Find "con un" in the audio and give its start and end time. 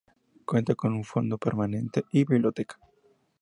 0.73-1.03